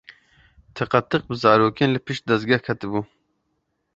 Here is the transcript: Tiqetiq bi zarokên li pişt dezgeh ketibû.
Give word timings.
Tiqetiq 0.75 1.23
bi 1.27 1.35
zarokên 1.41 1.93
li 1.93 1.99
pişt 2.05 2.23
dezgeh 2.29 2.61
ketibû. 2.67 3.01